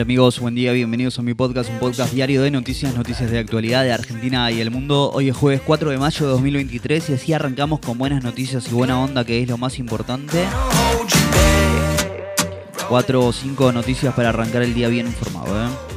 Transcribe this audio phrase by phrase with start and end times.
[0.00, 3.38] Hola amigos, buen día, bienvenidos a mi podcast, un podcast diario de noticias, noticias de
[3.38, 5.10] actualidad de Argentina y el mundo.
[5.12, 8.72] Hoy es jueves 4 de mayo de 2023 y así arrancamos con buenas noticias y
[8.72, 10.46] buena onda, que es lo más importante.
[12.88, 15.66] Cuatro o cinco noticias para arrancar el día bien informado.
[15.66, 15.89] ¿eh?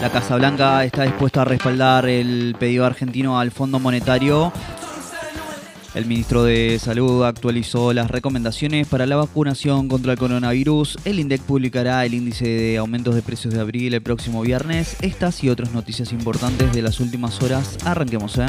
[0.00, 4.52] La Casa Blanca está dispuesta a respaldar el pedido argentino al Fondo Monetario.
[5.94, 10.98] El ministro de Salud actualizó las recomendaciones para la vacunación contra el coronavirus.
[11.06, 14.96] El INDEC publicará el índice de aumentos de precios de abril el próximo viernes.
[15.00, 17.78] Estas y otras noticias importantes de las últimas horas.
[17.84, 18.46] Arranquemos, ¿eh?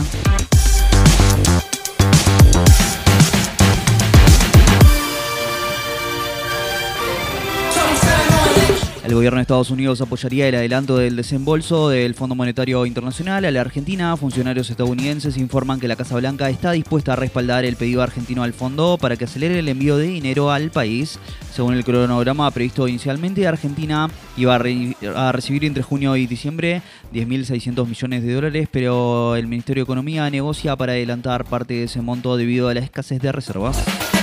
[9.08, 13.52] El gobierno de Estados Unidos apoyaría el adelanto del desembolso del Fondo Monetario Internacional a
[13.52, 14.18] la Argentina.
[14.18, 18.52] Funcionarios estadounidenses informan que la Casa Blanca está dispuesta a respaldar el pedido argentino al
[18.52, 21.20] fondo para que acelere el envío de dinero al país.
[21.54, 26.82] Según el cronograma previsto inicialmente, Argentina iba a, recibir entre junio y diciembre
[27.14, 32.02] 10.600 millones de dólares, pero el Ministerio de Economía negocia para adelantar parte de ese
[32.02, 34.17] monto debido a la escasez de reservas.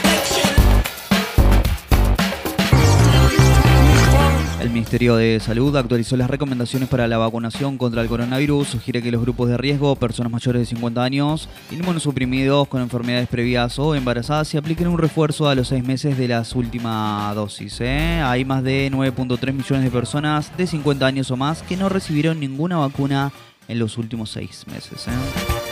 [4.65, 8.67] El Ministerio de Salud actualizó las recomendaciones para la vacunación contra el coronavirus.
[8.67, 13.79] Sugiere que los grupos de riesgo, personas mayores de 50 años, inmunosuprimidos con enfermedades previas
[13.79, 17.79] o embarazadas, se apliquen un refuerzo a los seis meses de las últimas dosis.
[17.83, 18.23] ¿eh?
[18.25, 22.41] Hay más de 9.3 millones de personas de 50 años o más que no recibieron
[22.41, 23.33] ninguna vacuna
[23.69, 25.09] en los últimos seis meses.
[25.09, 25.64] ¿eh?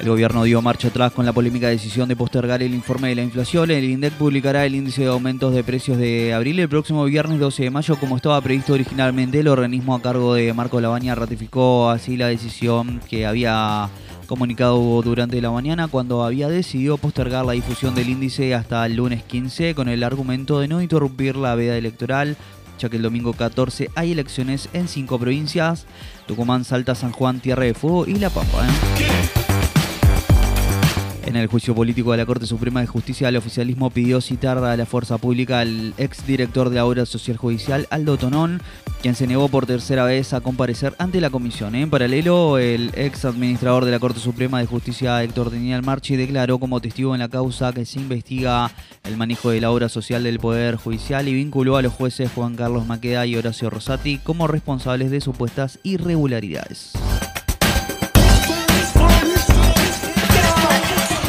[0.00, 3.22] El gobierno dio marcha atrás con la polémica decisión de postergar el informe de la
[3.22, 3.70] inflación.
[3.70, 7.64] El INDEC publicará el índice de aumentos de precios de abril el próximo viernes 12
[7.64, 9.40] de mayo, como estaba previsto originalmente.
[9.40, 13.90] El organismo a cargo de Marco Labaña ratificó así la decisión que había
[14.26, 19.22] comunicado durante la mañana cuando había decidido postergar la difusión del índice hasta el lunes
[19.24, 22.38] 15 con el argumento de no interrumpir la veda electoral
[22.78, 25.84] ya que el domingo 14 hay elecciones en cinco provincias,
[26.26, 28.66] Tucumán, Salta, San Juan, Tierra de Fuego y La Pampa.
[28.66, 29.39] ¿eh?
[31.30, 34.76] En el juicio político de la Corte Suprema de Justicia, el oficialismo pidió citar a
[34.76, 38.60] la fuerza pública al exdirector de la obra social judicial, Aldo Tonón,
[39.00, 41.76] quien se negó por tercera vez a comparecer ante la comisión.
[41.76, 46.58] En paralelo, el ex administrador de la Corte Suprema de Justicia, Héctor Daniel Marchi, declaró
[46.58, 48.68] como testigo en la causa que se investiga
[49.04, 52.56] el manejo de la obra social del Poder Judicial y vinculó a los jueces Juan
[52.56, 56.90] Carlos Maqueda y Horacio Rosati como responsables de supuestas irregularidades.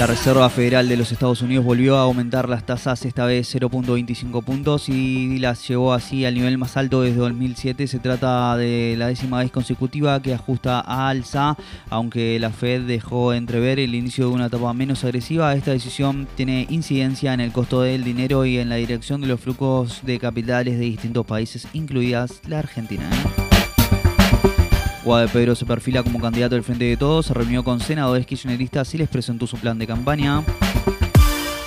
[0.01, 4.43] La Reserva Federal de los Estados Unidos volvió a aumentar las tasas, esta vez 0.25
[4.43, 7.85] puntos, y las llevó así al nivel más alto desde 2007.
[7.85, 11.55] Se trata de la décima vez consecutiva que ajusta a alza,
[11.91, 15.53] aunque la Fed dejó entrever el inicio de una etapa menos agresiva.
[15.53, 19.39] Esta decisión tiene incidencia en el costo del dinero y en la dirección de los
[19.39, 23.07] flujos de capitales de distintos países, incluidas la Argentina.
[25.01, 25.05] ¿Eh?
[25.05, 28.93] Guade Pedro se perfila como candidato del Frente de Todos, se reunió con senadores kirchneristas
[28.93, 30.43] y les presentó su plan de campaña.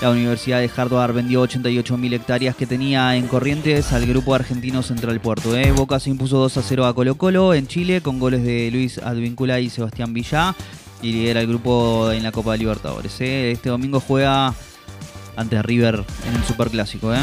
[0.00, 5.18] La Universidad de Harvard vendió 88.000 hectáreas que tenía en Corrientes al grupo argentino Central
[5.20, 5.56] Puerto.
[5.56, 5.72] ¿eh?
[5.72, 8.98] Boca se impuso 2 a 0 a Colo Colo en Chile con goles de Luis
[8.98, 10.54] Advíncula y Sebastián Villá
[11.00, 13.18] y lidera el grupo en la Copa Libertadores.
[13.20, 13.52] ¿eh?
[13.52, 14.52] Este domingo juega
[15.36, 17.14] ante River en el Superclásico.
[17.14, 17.18] ¿eh?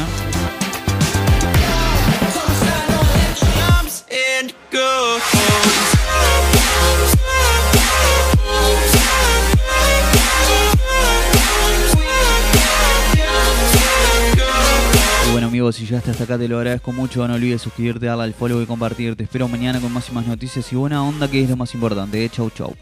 [15.62, 17.26] amigos, si llegaste hasta acá te lo agradezco mucho.
[17.28, 19.14] No olvides suscribirte, darle al follow y compartir.
[19.14, 21.72] Te espero mañana con más y más noticias y buena onda que es lo más
[21.74, 22.28] importante.
[22.30, 22.74] Chau, chau.